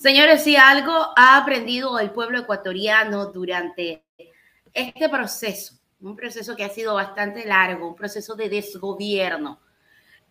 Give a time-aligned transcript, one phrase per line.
[0.00, 4.02] Señores, si algo ha aprendido el pueblo ecuatoriano durante
[4.72, 9.60] este proceso, un proceso que ha sido bastante largo, un proceso de desgobierno,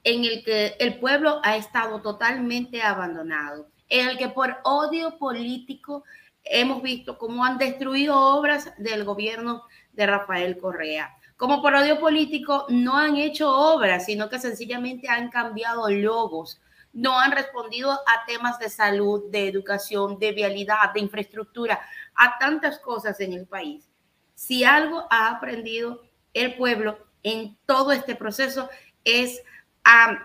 [0.04, 6.04] en el que el pueblo ha estado totalmente abandonado, en el que por odio político
[6.44, 11.16] hemos visto cómo han destruido obras del gobierno de Rafael Correa.
[11.40, 16.60] Como por odio político no han hecho obras, sino que sencillamente han cambiado logos,
[16.92, 21.80] no han respondido a temas de salud, de educación, de vialidad, de infraestructura,
[22.14, 23.90] a tantas cosas en el país.
[24.36, 26.02] Si algo ha aprendido
[26.34, 28.70] el pueblo en todo este proceso
[29.06, 29.42] es
[29.86, 30.20] a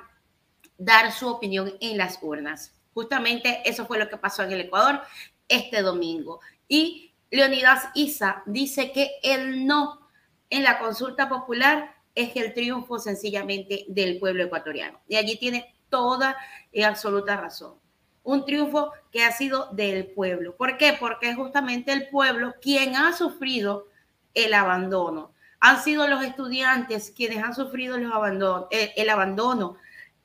[0.78, 2.74] dar su opinión en las urnas.
[2.92, 5.00] Justamente eso fue lo que pasó en el Ecuador
[5.46, 6.40] este domingo.
[6.66, 10.03] Y Leonidas Isa dice que el no
[10.50, 15.00] en la consulta popular es el triunfo sencillamente del pueblo ecuatoriano.
[15.08, 16.36] Y allí tiene toda
[16.72, 17.74] y absoluta razón.
[18.22, 20.56] Un triunfo que ha sido del pueblo.
[20.56, 20.96] ¿Por qué?
[20.98, 23.88] Porque es justamente el pueblo quien ha sufrido
[24.32, 25.32] el abandono.
[25.60, 29.76] Han sido los estudiantes quienes han sufrido el abandono, eh, el, abandono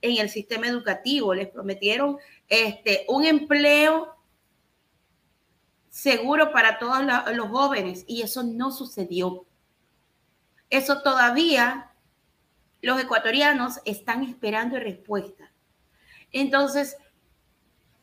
[0.02, 1.33] en el sistema educativo.
[1.33, 2.17] Les prometieron
[2.48, 4.16] este, un empleo
[5.89, 9.45] seguro para todos los jóvenes y eso no sucedió.
[10.70, 11.92] Eso todavía
[12.81, 15.52] los ecuatorianos están esperando respuesta.
[16.31, 16.98] Entonces,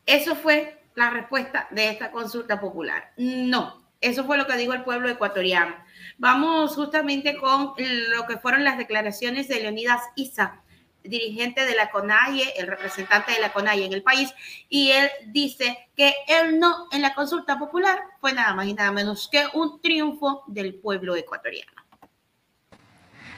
[0.05, 3.13] eso fue la respuesta de esta consulta popular.
[3.17, 5.75] No, eso fue lo que dijo el pueblo ecuatoriano.
[6.17, 10.61] Vamos justamente con lo que fueron las declaraciones de Leonidas Isa,
[11.03, 14.33] dirigente de la CONAIE, el representante de la CONAIE en el país,
[14.69, 18.91] y él dice que el no en la consulta popular fue nada más y nada
[18.91, 21.86] menos que un triunfo del pueblo ecuatoriano.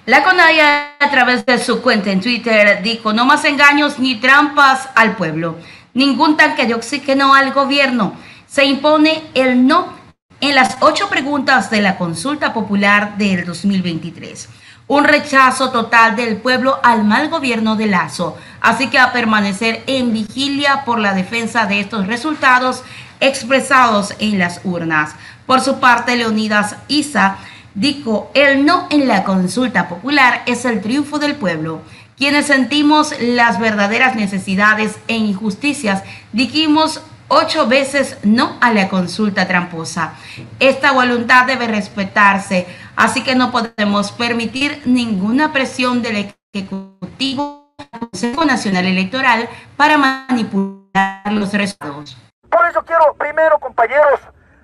[0.10, 4.90] La CONAIA a través de su cuenta en Twitter dijo no más engaños ni trampas
[4.96, 5.60] al pueblo,
[5.94, 8.16] ningún tanque de oxígeno al gobierno.
[8.48, 9.94] Se impone el no
[10.42, 14.50] en las ocho preguntas de la consulta popular del 2023.
[14.88, 20.12] Un rechazo total del pueblo al mal gobierno de Lazo, así que a permanecer en
[20.12, 22.84] vigilia por la defensa de estos resultados
[23.20, 25.14] expresados en las urnas.
[25.46, 27.38] Por su parte, Leonidas Isa
[27.76, 31.82] dijo, el no en la consulta popular es el triunfo del pueblo.
[32.18, 36.04] Quienes sentimos las verdaderas necesidades e injusticias,
[36.34, 40.14] dijimos ocho veces no a la consulta tramposa.
[40.60, 47.74] Esta voluntad debe respetarse, así que no podemos permitir ninguna presión del Ejecutivo
[48.12, 49.48] Consejo Nacional Electoral
[49.78, 52.18] para manipular los resultados.
[52.50, 54.20] Por eso quiero primero, compañeros,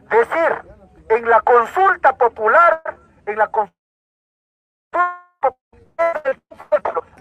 [0.09, 0.75] decir
[1.09, 2.94] en la consulta popular,
[3.25, 3.75] en la consulta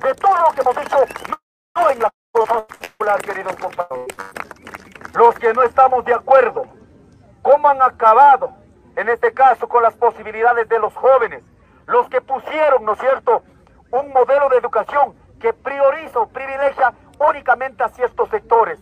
[0.03, 0.99] de todo lo que hemos dicho,
[1.75, 4.07] no en la popular, queridos compañeros.
[5.15, 6.67] Los que no estamos de acuerdo,
[7.43, 8.53] cómo han acabado,
[8.97, 11.43] en este caso, con las posibilidades de los jóvenes,
[11.87, 13.43] los que pusieron, ¿no es cierto?,
[13.91, 16.93] un modelo de educación que prioriza o privilegia
[17.29, 18.81] únicamente a ciertos sectores.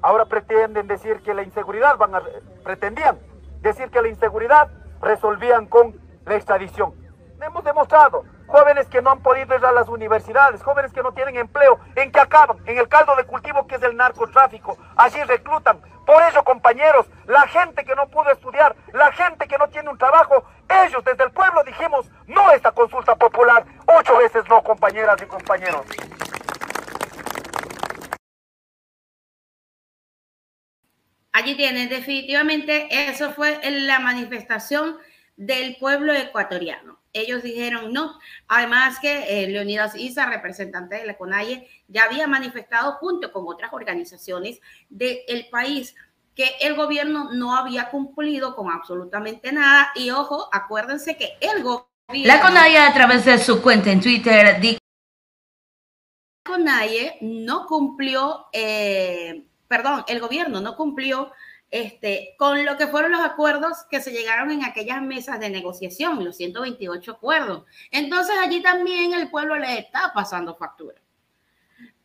[0.00, 2.22] Ahora pretenden decir que la inseguridad van a,
[2.62, 3.18] pretendían
[3.60, 4.70] decir que la inseguridad
[5.00, 6.94] resolvían con la extradición.
[7.40, 11.36] Hemos demostrado, jóvenes que no han podido ir a las universidades, jóvenes que no tienen
[11.36, 12.58] empleo, ¿en que acaban?
[12.66, 14.78] En el caldo de cultivo que es el narcotráfico.
[14.96, 15.80] Allí reclutan.
[16.06, 19.98] Por eso, compañeros, la gente que no pudo estudiar, la gente que no tiene un
[19.98, 20.44] trabajo,
[20.86, 25.86] ellos desde el pueblo dijimos, no esta consulta popular, ocho veces no, compañeras y compañeros.
[31.32, 34.98] Allí tienen, definitivamente eso fue la manifestación
[35.36, 36.98] del pueblo ecuatoriano.
[37.12, 38.18] Ellos dijeron no.
[38.48, 43.72] Además que eh, Leonidas Isa, representante de la CONAIE, ya había manifestado junto con otras
[43.72, 45.94] organizaciones del país
[46.34, 49.92] que el gobierno no había cumplido con absolutamente nada.
[49.94, 51.86] Y ojo, acuérdense que el gobierno...
[52.08, 54.78] La CONAIE a través de su cuenta en Twitter dijo...
[56.44, 58.46] La CONAIE no cumplió...
[58.52, 61.32] Eh, perdón, el gobierno no cumplió
[61.74, 66.24] este, con lo que fueron los acuerdos que se llegaron en aquellas mesas de negociación,
[66.24, 67.64] los 128 acuerdos.
[67.90, 71.02] Entonces allí también el pueblo le está pasando factura.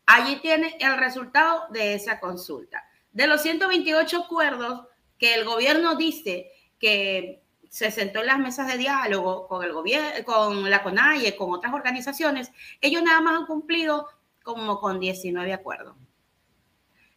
[0.07, 2.83] Allí tiene el resultado de esa consulta.
[3.11, 4.87] De los 128 acuerdos
[5.19, 10.25] que el gobierno dice que se sentó en las mesas de diálogo con el gobierno,
[10.25, 12.51] con la CONAIE, con otras organizaciones,
[12.81, 14.07] ellos nada más han cumplido
[14.41, 15.95] como con 19 acuerdos.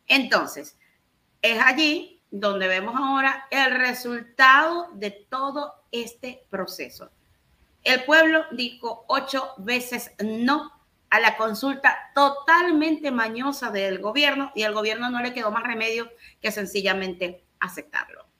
[0.07, 0.77] Entonces,
[1.41, 7.11] es allí donde vemos ahora el resultado de todo este proceso.
[7.85, 10.73] El pueblo dijo ocho veces no
[11.11, 16.11] a la consulta totalmente mañosa del gobierno y al gobierno no le quedó más remedio
[16.41, 18.32] que sencillamente aceptarlo.